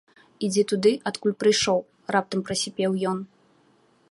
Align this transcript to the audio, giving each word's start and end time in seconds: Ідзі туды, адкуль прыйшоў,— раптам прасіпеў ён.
Ідзі 0.47 0.63
туды, 0.71 0.93
адкуль 1.11 1.37
прыйшоў,— 1.43 1.79
раптам 2.17 2.39
прасіпеў 2.49 2.91
ён. 3.15 3.25